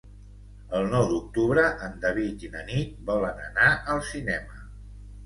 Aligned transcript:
El 0.77 0.87
nou 0.93 1.03
d'octubre 1.11 1.65
en 1.87 1.99
David 2.05 2.45
i 2.45 2.49
na 2.53 2.63
Nit 2.71 2.97
volen 3.11 3.45
anar 3.49 3.69
al 3.97 4.03
cinema. 4.09 4.65